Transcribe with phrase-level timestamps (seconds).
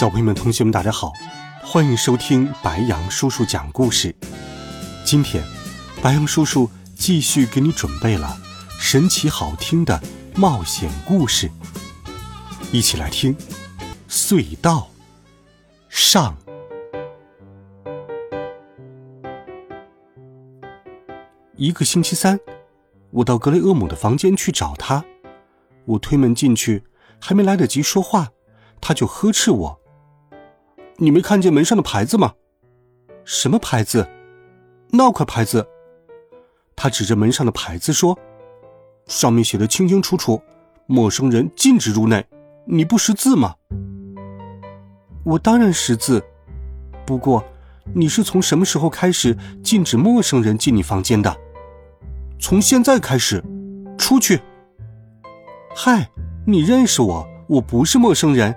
[0.00, 1.12] 小朋友们、同学们，大家好，
[1.62, 4.16] 欢迎收听白羊叔叔讲故事。
[5.04, 5.44] 今天，
[6.00, 8.34] 白羊叔叔继续给你准备了
[8.80, 10.02] 神奇好听的
[10.34, 11.50] 冒险故事，
[12.72, 13.36] 一起来听
[14.08, 14.88] 《隧道
[15.90, 16.34] 上》。
[21.56, 22.40] 一个星期三，
[23.10, 25.04] 我到格雷厄姆的房间去找他，
[25.84, 26.84] 我推门进去，
[27.20, 28.30] 还没来得及说话，
[28.80, 29.79] 他就呵斥我。
[31.02, 32.34] 你没看见门上的牌子吗？
[33.24, 34.06] 什么牌子？
[34.90, 35.66] 那块牌子。
[36.76, 38.18] 他指着门上的牌子说
[39.08, 40.42] ：“上面写的清清楚楚，
[40.86, 42.22] 陌生人禁止入内。
[42.66, 43.54] 你不识字吗？”
[45.24, 46.22] 我当然识字，
[47.06, 47.42] 不过
[47.94, 51.34] 你是从什么时候开始禁止陌生人进你房间的？
[52.38, 53.42] 从现在开始，
[53.96, 54.38] 出去。
[55.74, 56.10] 嗨，
[56.46, 57.26] 你认识我？
[57.48, 58.54] 我不是陌生人，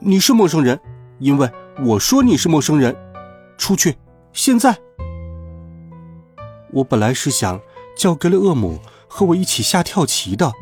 [0.00, 0.80] 你是陌生人。
[1.22, 1.48] 因为
[1.84, 2.96] 我说你是陌生人，
[3.56, 3.96] 出去！
[4.32, 4.76] 现在，
[6.72, 7.60] 我本来是想
[7.96, 10.52] 叫格雷厄姆和我一起下跳棋的，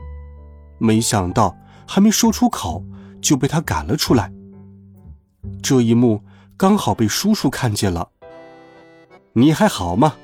[0.77, 1.56] 没想到
[1.89, 2.84] 还没说出口
[3.22, 4.30] 就被他赶了出来。
[5.62, 6.22] 这一幕
[6.58, 8.11] 刚好被叔叔看见了。
[9.33, 10.17] 你还好吗？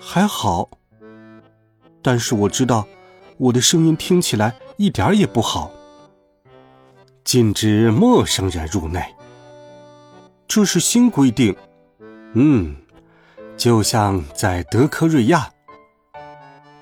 [0.00, 0.70] 还好，
[2.02, 2.84] 但是我知道
[3.36, 5.70] 我的声音听起来一点也不好。
[7.24, 9.02] 禁止陌生人入内，
[10.46, 11.56] 这是新规定。
[12.34, 12.76] 嗯，
[13.56, 15.50] 就像在德克瑞亚。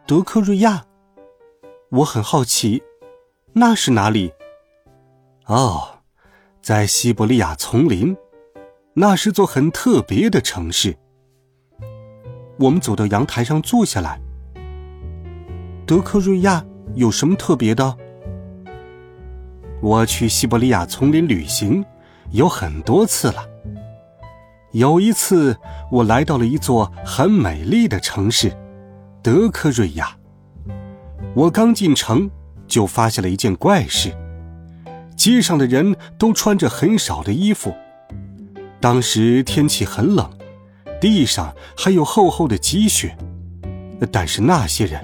[0.05, 0.85] 德克瑞亚，
[1.91, 2.83] 我很好奇，
[3.53, 4.33] 那是哪里？
[5.47, 6.01] 哦，
[6.61, 8.17] 在西伯利亚丛林，
[8.95, 10.99] 那是座很特别的城市。
[12.59, 14.21] 我们走到阳台上坐下来。
[15.87, 16.65] 德克瑞亚
[16.97, 17.97] 有什么特别的？
[19.83, 21.85] 我去西伯利亚丛林旅行
[22.31, 23.45] 有很多次了。
[24.71, 25.59] 有一次，
[25.91, 28.57] 我来到了一座很美丽的城市——
[29.25, 30.17] 德科瑞亚。
[31.35, 32.31] 我刚进城，
[32.69, 34.15] 就发现了一件怪事：
[35.17, 37.75] 街上的人都穿着很少的衣服。
[38.81, 40.31] 当时天气很冷，
[41.01, 43.17] 地上还有厚厚的积雪，
[44.13, 45.03] 但是那些人，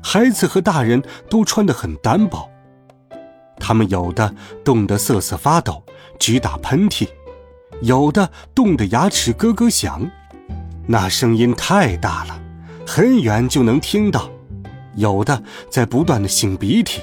[0.00, 2.48] 孩子和大人都穿得很单薄。
[3.62, 4.34] 他们有的
[4.64, 5.80] 冻得瑟瑟发抖，
[6.18, 7.06] 直打喷嚏；
[7.80, 10.10] 有的冻得牙齿咯咯响，
[10.88, 12.42] 那声音太大了，
[12.84, 14.28] 很远就能听到；
[14.96, 15.40] 有的
[15.70, 17.02] 在不断的擤鼻涕，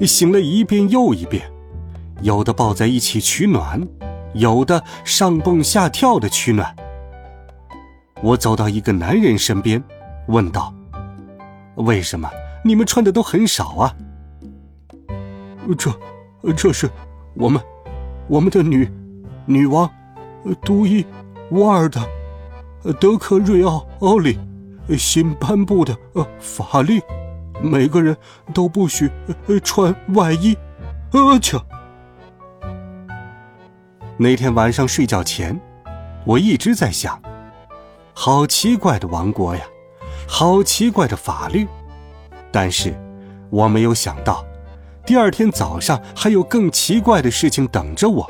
[0.00, 1.42] 擤了一遍又一遍；
[2.22, 3.84] 有的抱在一起取暖，
[4.32, 6.72] 有的上蹦下跳的取暖。
[8.22, 9.82] 我走到一个男人身边，
[10.28, 10.72] 问道
[11.74, 12.30] ：“为什么
[12.64, 13.92] 你们穿的都很少啊？”
[15.74, 15.92] 这，
[16.54, 16.88] 这是
[17.34, 17.60] 我们，
[18.28, 18.90] 我们的女，
[19.46, 19.90] 女王，
[20.62, 21.04] 独一
[21.50, 22.00] 无二的
[23.00, 24.38] 德克瑞奥奥利
[24.96, 27.00] 新颁布的呃法律，
[27.60, 28.16] 每个人
[28.54, 29.10] 都不许
[29.64, 30.56] 穿外衣。
[31.12, 31.58] 阿切！
[34.18, 35.58] 那天晚上睡觉前，
[36.24, 37.20] 我一直在想，
[38.12, 39.62] 好奇怪的王国呀，
[40.28, 41.66] 好奇怪的法律，
[42.50, 42.94] 但是
[43.50, 44.44] 我没有想到。
[45.06, 48.28] 第二天早上还有更奇怪的事情等着我。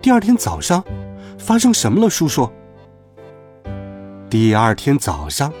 [0.00, 0.84] 第二天早上，
[1.36, 2.48] 发生什么了，叔叔？
[4.30, 5.52] 第二天早上，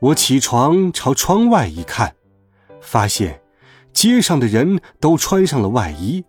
[0.00, 2.14] 我起床朝窗外一看，
[2.82, 3.40] 发现
[3.94, 6.22] 街上的人都穿上了外衣，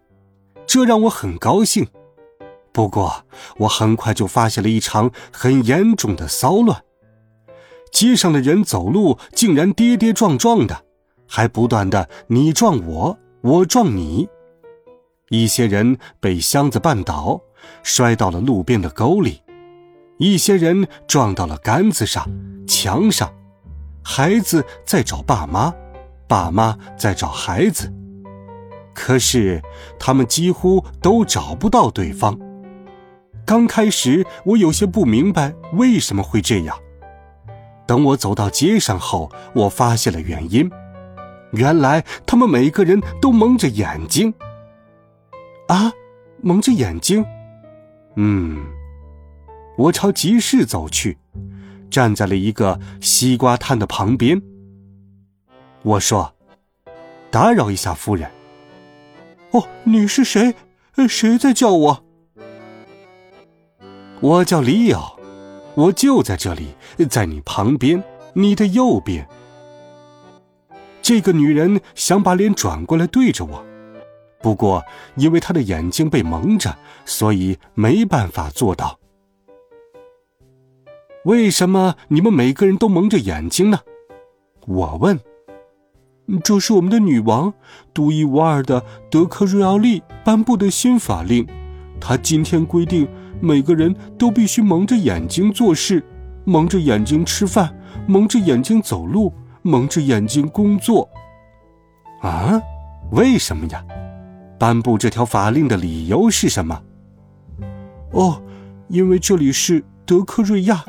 [0.65, 1.85] 这让我很高兴。
[2.71, 3.25] 不过，
[3.57, 6.81] 我很快就发现了一场很严重的骚乱，
[7.91, 10.85] 街上的人走路竟然跌跌撞撞的。
[11.35, 14.29] 还不断的你撞我，我撞你，
[15.29, 17.41] 一些人被箱子绊倒，
[17.81, 19.41] 摔到了路边的沟里；
[20.19, 22.29] 一些人撞到了杆子上、
[22.67, 23.33] 墙上。
[24.03, 25.73] 孩子在找爸妈，
[26.27, 27.91] 爸妈在找孩子，
[28.93, 29.59] 可是
[29.97, 32.37] 他们几乎都找不到对方。
[33.43, 36.77] 刚开始我有些不明白为什么会这样，
[37.87, 40.69] 等我走到街上后，我发现了原因。
[41.53, 44.33] 原来他们每个人都蒙着眼睛，
[45.67, 45.91] 啊！
[46.41, 47.23] 蒙着眼睛。
[48.15, 48.65] 嗯，
[49.77, 51.17] 我朝集市走去，
[51.89, 54.41] 站在了一个西瓜摊的旁边。
[55.83, 56.33] 我说
[57.31, 58.29] ：“打扰一下，夫人。”
[59.51, 60.55] 哦，你是谁？
[61.07, 62.03] 谁在叫我？
[64.19, 65.17] 我叫里奥，
[65.75, 66.75] 我就在这里，
[67.09, 68.03] 在你旁边，
[68.33, 69.27] 你的右边。
[71.03, 73.61] 这个女人想把脸转过来对着我，
[74.41, 74.81] 不过
[75.15, 76.73] 因为她的眼睛被蒙着，
[77.03, 78.97] 所以没办法做到。
[81.25, 83.81] 为什么你们每个人都蒙着眼睛呢？
[84.65, 85.19] 我问。
[86.41, 87.53] 这是我们的女王
[87.93, 91.45] 独一无二的德克瑞奥利颁布的新法令，
[91.99, 93.05] 她今天规定。
[93.41, 96.01] 每个人都必须蒙着眼睛做事，
[96.45, 97.77] 蒙着眼睛吃饭，
[98.07, 99.33] 蒙着眼睛走路，
[99.63, 101.09] 蒙着眼睛工作。
[102.21, 102.61] 啊，
[103.11, 103.83] 为什么呀？
[104.59, 106.81] 颁布这条法令的理由是什么？
[108.11, 108.41] 哦，
[108.87, 110.85] 因为这里是德克瑞亚，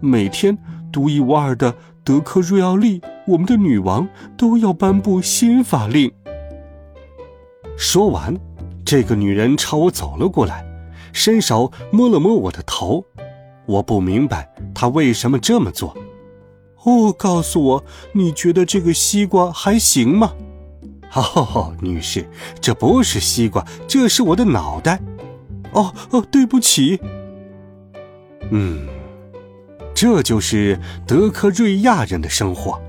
[0.00, 0.56] 每天
[0.92, 1.74] 独一无二的
[2.04, 6.12] 德克瑞奥利，我们的女王都要颁布新法令。
[7.76, 8.36] 说完，
[8.84, 10.64] 这个女人朝我走了过来。
[11.12, 13.04] 伸手摸了摸我的头，
[13.66, 15.96] 我不明白她为什么这么做。
[16.84, 20.32] 哦，告诉我，你觉得这个西瓜还行吗？
[21.14, 22.28] 哦，女士，
[22.60, 25.00] 这不是西瓜，这是我的脑袋。
[25.72, 27.00] 哦哦，对不起。
[28.50, 28.88] 嗯，
[29.94, 32.80] 这就是德克瑞亚人的生活。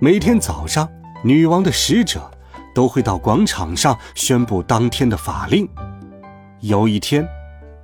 [0.00, 0.88] 每天早上，
[1.24, 2.30] 女王的使者
[2.74, 5.68] 都会到广场上宣布当天的法令。
[6.60, 7.26] 有一天，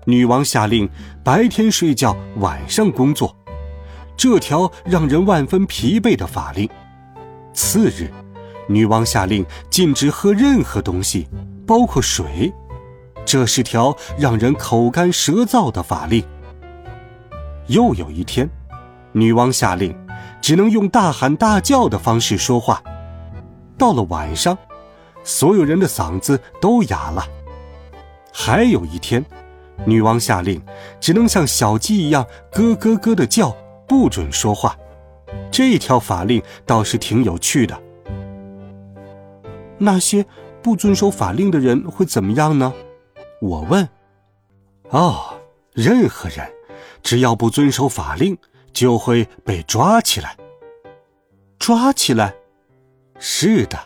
[0.04, 0.88] 女王下令
[1.24, 3.34] 白天睡觉，晚上工作，
[4.16, 6.68] 这条让人万分疲惫的法令。
[7.52, 8.10] 次日，
[8.68, 11.28] 女王下令禁止喝任何东西，
[11.66, 12.52] 包括水，
[13.24, 16.24] 这是条让人口干舌燥的法令。
[17.66, 18.48] 又有一天，
[19.12, 19.96] 女王下令
[20.40, 22.82] 只能用大喊大叫的方式说话。
[23.76, 24.56] 到了晚上，
[25.22, 27.26] 所有人的嗓子都哑了。
[28.32, 29.24] 还有一天，
[29.84, 30.60] 女王下令，
[31.00, 34.76] 只能像小鸡一样咯咯咯的叫，不准说话。
[35.50, 37.80] 这条法令倒是挺有趣的。
[39.78, 40.24] 那些
[40.62, 42.72] 不遵守法令的人会怎么样呢？
[43.40, 43.88] 我问。
[44.90, 45.40] 哦，
[45.72, 46.48] 任何人，
[47.02, 48.36] 只要不遵守法令，
[48.72, 50.36] 就会被抓起来。
[51.58, 52.34] 抓起来？
[53.18, 53.78] 是的。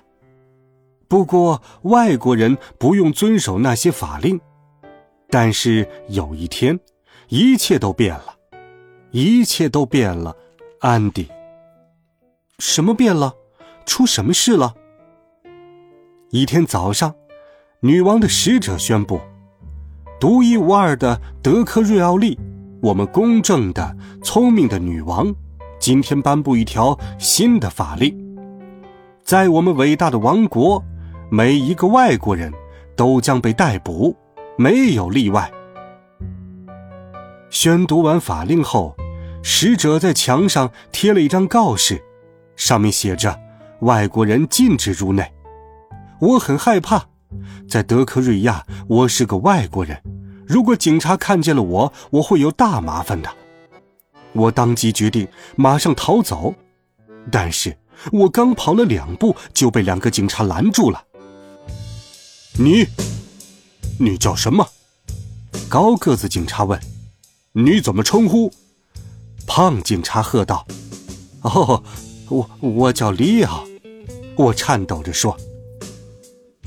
[1.07, 4.39] 不过外国人不用遵守那些法令，
[5.31, 6.79] 但是有一天，
[7.29, 8.37] 一切都变了，
[9.11, 10.37] 一切都变了，
[10.81, 11.29] 安迪。
[12.59, 13.35] 什么变了？
[13.87, 14.75] 出什么事了？
[16.31, 17.15] 一天早上，
[17.81, 19.21] 女王的使者宣布，
[20.21, 22.39] 独一无二的德克瑞奥利，
[22.83, 25.35] 我们公正的、聪明的女王，
[25.79, 28.15] 今天颁布一条新的法令，
[29.23, 30.83] 在我们伟大的王国。
[31.31, 32.51] 每一个外国人
[32.97, 34.17] 都将被逮捕，
[34.57, 35.51] 没有例外。
[37.51, 38.95] 宣读完法令后，
[39.43, 42.03] 使者在墙上贴了一张告示，
[42.57, 43.39] 上面写着
[43.81, 45.33] ：“外国人禁止入内。”
[46.21, 47.07] 我很害怕，
[47.69, 50.03] 在德克瑞亚，我是个外国人，
[50.47, 53.31] 如果警察看见了我，我会有大麻烦的。
[54.33, 55.27] 我当即决定
[55.57, 56.55] 马上逃走，
[57.33, 57.79] 但是
[58.13, 61.03] 我刚跑了两步，就被两个警察拦住了。
[62.59, 62.87] 你，
[63.99, 64.69] 你叫什么？
[65.69, 66.79] 高个子警察问。
[67.61, 68.53] 你怎么称呼？
[69.45, 70.65] 胖警察喝道。
[71.43, 71.83] 哦，
[72.29, 73.65] 我我叫里奥。
[74.37, 75.37] 我颤抖着说。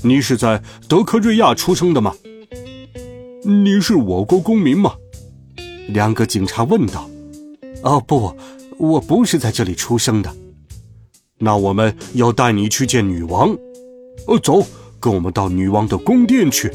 [0.02, 2.14] 你是在德克瑞亚出生的吗？
[3.42, 4.94] 你是我国公民吗？
[5.88, 7.08] 两个警察问道。
[7.82, 8.36] 哦不，
[8.76, 10.30] 我不是在这里出生的。
[11.38, 13.56] 那我们要带你去见女王。
[14.26, 14.62] 呃，走。
[15.00, 16.70] 跟我们到女王的宫殿去。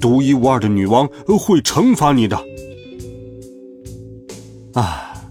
[0.00, 1.06] 独一无二的女王
[1.38, 2.36] 会惩罚你的。
[4.74, 5.30] 啊！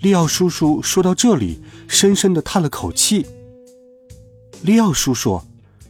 [0.00, 3.26] 利奥叔叔说到这里，深深的叹了口气。
[4.62, 5.40] 利奥叔叔，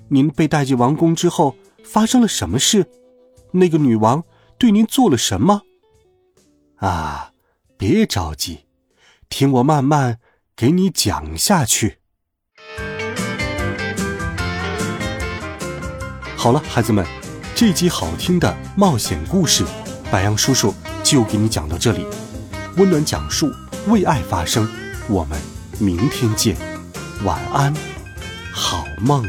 [0.09, 2.87] 您被带进王宫之后发生了什么事？
[3.53, 4.25] 那个女王
[4.59, 5.63] 对您做了什么？
[6.77, 7.33] 啊！
[7.77, 8.67] 别着急，
[9.29, 10.21] 听我慢慢
[10.55, 11.99] 给你讲下去。
[16.37, 17.05] 好了，孩子们，
[17.55, 19.65] 这集好听的冒险故事，
[20.15, 22.07] 白羊叔叔就给你讲到这里。
[22.77, 23.51] 温暖讲述，
[23.89, 24.65] 为爱发声。
[25.09, 25.37] 我们
[25.81, 26.57] 明天见，
[27.25, 27.75] 晚安，
[28.53, 29.25] 好梦。